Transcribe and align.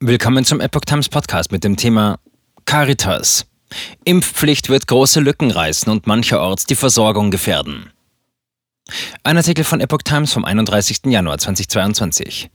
Willkommen 0.00 0.44
zum 0.44 0.60
Epoch 0.60 0.82
Times 0.82 1.08
Podcast 1.08 1.52
mit 1.52 1.64
dem 1.64 1.78
Thema 1.78 2.18
Caritas. 2.66 3.46
Impfpflicht 4.04 4.68
wird 4.68 4.86
große 4.86 5.20
Lücken 5.20 5.50
reißen 5.50 5.90
und 5.90 6.06
mancherorts 6.06 6.66
die 6.66 6.74
Versorgung 6.74 7.30
gefährden. 7.30 7.90
Ein 9.22 9.38
Artikel 9.38 9.64
von 9.64 9.80
Epoch 9.80 10.02
Times 10.02 10.34
vom 10.34 10.44
31. 10.44 11.06
Januar 11.06 11.38
2022. 11.38 12.50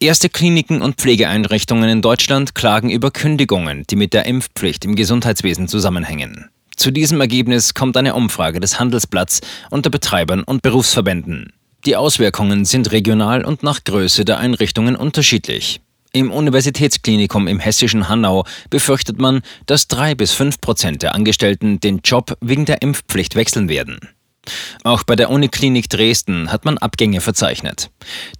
Erste 0.00 0.30
Kliniken 0.30 0.80
und 0.80 0.96
Pflegeeinrichtungen 0.96 1.90
in 1.90 2.00
Deutschland 2.00 2.54
klagen 2.54 2.88
über 2.88 3.10
Kündigungen, 3.10 3.84
die 3.90 3.96
mit 3.96 4.14
der 4.14 4.24
Impfpflicht 4.24 4.86
im 4.86 4.96
Gesundheitswesen 4.96 5.68
zusammenhängen. 5.68 6.48
Zu 6.76 6.90
diesem 6.90 7.20
Ergebnis 7.20 7.74
kommt 7.74 7.98
eine 7.98 8.14
Umfrage 8.14 8.58
des 8.58 8.80
Handelsblatts 8.80 9.42
unter 9.68 9.90
Betreibern 9.90 10.44
und 10.44 10.62
Berufsverbänden. 10.62 11.52
Die 11.84 11.96
Auswirkungen 11.96 12.64
sind 12.64 12.92
regional 12.92 13.44
und 13.44 13.64
nach 13.64 13.82
Größe 13.82 14.24
der 14.24 14.38
Einrichtungen 14.38 14.94
unterschiedlich. 14.94 15.80
Im 16.12 16.30
Universitätsklinikum 16.30 17.48
im 17.48 17.58
hessischen 17.58 18.08
Hanau 18.08 18.44
befürchtet 18.70 19.18
man, 19.18 19.42
dass 19.66 19.88
drei 19.88 20.14
bis 20.14 20.32
fünf 20.32 20.60
Prozent 20.60 21.02
der 21.02 21.14
Angestellten 21.14 21.80
den 21.80 22.00
Job 22.04 22.36
wegen 22.40 22.66
der 22.66 22.82
Impfpflicht 22.82 23.34
wechseln 23.34 23.68
werden. 23.68 23.98
Auch 24.84 25.04
bei 25.04 25.16
der 25.16 25.30
Uniklinik 25.30 25.88
Dresden 25.88 26.52
hat 26.52 26.64
man 26.64 26.78
Abgänge 26.78 27.20
verzeichnet. 27.20 27.90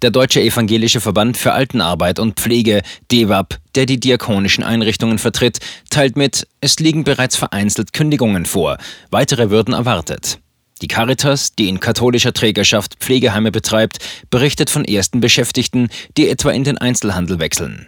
Der 0.01 0.11
Deutsche 0.11 0.41
Evangelische 0.41 1.01
Verband 1.01 1.37
für 1.37 1.53
Altenarbeit 1.53 2.19
und 2.19 2.39
Pflege, 2.39 2.81
DEWAP, 3.11 3.57
der 3.75 3.85
die 3.85 3.99
diakonischen 3.99 4.63
Einrichtungen 4.63 5.17
vertritt, 5.17 5.59
teilt 5.89 6.15
mit, 6.15 6.47
es 6.61 6.79
liegen 6.79 7.03
bereits 7.03 7.37
vereinzelt 7.37 7.93
Kündigungen 7.93 8.45
vor, 8.45 8.77
weitere 9.11 9.49
würden 9.49 9.73
erwartet. 9.73 10.39
Die 10.83 10.89
Caritas, 10.89 11.55
die 11.55 11.69
in 11.69 11.79
katholischer 11.79 12.33
Trägerschaft 12.33 12.95
Pflegeheime 12.99 13.53
betreibt, 13.53 13.99
berichtet 14.29 14.69
von 14.69 14.83
ersten 14.83 15.21
Beschäftigten, 15.21 15.87
die 16.17 16.27
etwa 16.27 16.51
in 16.51 16.65
den 16.65 16.77
Einzelhandel 16.77 17.39
wechseln. 17.39 17.87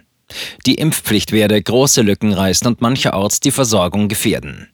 Die 0.64 0.76
Impfpflicht 0.76 1.30
werde 1.30 1.60
große 1.60 2.00
Lücken 2.00 2.32
reißen 2.32 2.66
und 2.66 2.80
mancherorts 2.80 3.40
die 3.40 3.50
Versorgung 3.50 4.08
gefährden. 4.08 4.68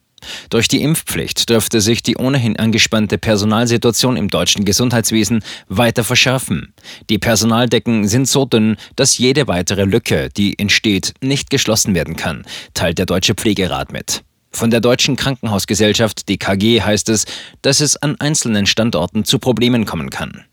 Durch 0.49 0.69
die 0.69 0.81
Impfpflicht 0.83 1.49
dürfte 1.49 1.81
sich 1.81 2.01
die 2.01 2.15
ohnehin 2.15 2.57
angespannte 2.57 3.17
Personalsituation 3.17 4.15
im 4.15 4.29
deutschen 4.29 4.63
Gesundheitswesen 4.63 5.43
weiter 5.67 6.05
verschärfen. 6.05 6.73
Die 7.09 7.19
Personaldecken 7.19 8.07
sind 8.07 8.29
so 8.29 8.45
dünn, 8.45 8.77
dass 8.95 9.17
jede 9.17 9.49
weitere 9.49 9.83
Lücke, 9.83 10.29
die 10.29 10.57
entsteht, 10.57 11.13
nicht 11.19 11.49
geschlossen 11.49 11.93
werden 11.93 12.15
kann, 12.15 12.45
teilt 12.73 12.99
der 12.99 13.05
Deutsche 13.05 13.33
Pflegerat 13.33 13.91
mit. 13.91 14.23
Von 14.53 14.69
der 14.69 14.81
Deutschen 14.81 15.15
Krankenhausgesellschaft 15.15 16.29
DKG 16.29 16.81
heißt 16.81 17.09
es, 17.09 17.25
dass 17.61 17.81
es 17.81 17.97
an 17.97 18.15
einzelnen 18.19 18.65
Standorten 18.65 19.25
zu 19.25 19.39
Problemen 19.39 19.85
kommen 19.85 20.09
kann. 20.09 20.45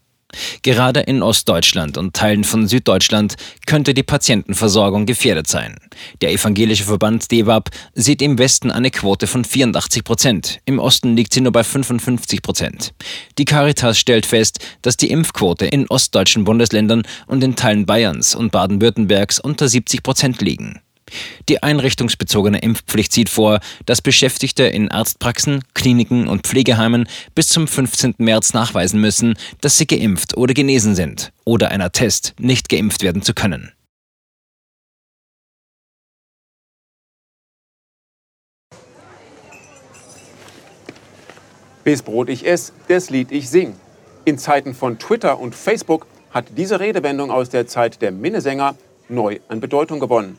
Gerade 0.63 1.01
in 1.01 1.23
Ostdeutschland 1.23 1.99
und 1.99 2.15
Teilen 2.15 2.45
von 2.45 2.69
Süddeutschland 2.69 3.35
könnte 3.67 3.95
die 3.95 4.03
Patientenversorgung 4.03 5.07
gefährdet 5.07 5.49
sein. 5.49 5.77
Der 6.21 6.33
evangelische 6.33 6.85
Verband 6.85 7.31
DEWAP 7.31 7.71
sieht 7.95 8.23
im 8.23 8.39
Westen 8.39 8.71
eine 8.71 8.91
Quote 8.91 9.27
von 9.27 9.45
84 9.45 10.05
Prozent, 10.05 10.61
im 10.67 10.79
Osten 10.79 11.17
liegt 11.17 11.35
sie 11.35 11.41
nur 11.41 11.53
bei 11.53 11.65
55 11.65 12.43
Prozent. 12.43 12.95
Die 13.39 13.45
Caritas 13.45 13.99
stellt 13.99 14.27
fest, 14.27 14.61
dass 14.83 14.97
die 14.97 15.11
Impfquote 15.11 15.67
in 15.67 15.89
ostdeutschen 15.89 16.45
Bundesländern 16.45 17.03
und 17.27 17.43
in 17.43 17.57
Teilen 17.57 17.87
Bayerns 17.87 18.35
und 18.35 18.53
Baden-Württembergs 18.53 19.41
unter 19.41 19.69
70 19.69 20.03
Prozent 20.03 20.41
liegen. 20.41 20.81
Die 21.49 21.63
einrichtungsbezogene 21.63 22.59
Impfpflicht 22.59 23.13
sieht 23.13 23.29
vor, 23.29 23.61
dass 23.87 24.03
Beschäftigte 24.03 24.65
in 24.65 24.91
Arztpraxen, 24.91 25.65
Kliniken 25.75 26.29
und 26.29 26.47
Pflegeheimen 26.47 27.09
bis 27.35 27.49
zum 27.49 27.67
15. 27.67 28.15
März 28.19 28.53
nachweisen 28.53 29.01
müssen, 29.01 29.35
dass 29.61 29.79
sie 29.79 29.87
geimpft 29.87 30.37
oder 30.37 30.55
genesen 30.55 30.95
sind 30.95 31.33
oder 31.45 31.71
einer 31.71 31.93
Test 31.93 32.35
nicht 32.39 32.69
geimpft 32.69 33.03
werden 33.03 33.23
zu 33.23 33.35
können. 33.35 33.73
Bis 41.83 42.03
Brot 42.03 42.29
ich 42.29 42.47
ess, 42.47 42.73
das 42.89 43.11
Lied 43.11 43.33
ich 43.33 43.49
sing. 43.49 43.75
In 44.27 44.37
Zeiten 44.37 44.75
von 44.75 44.99
Twitter 44.99 45.41
und 45.41 45.55
Facebook 45.55 46.07
hat 46.31 46.47
diese 46.57 46.79
Redewendung 46.79 47.31
aus 47.31 47.49
der 47.49 47.67
Zeit 47.67 48.03
der 48.03 48.13
Minnesänger 48.13 48.77
neu 49.09 49.41
an 49.49 49.61
Bedeutung 49.61 49.99
gewonnen. 49.99 50.39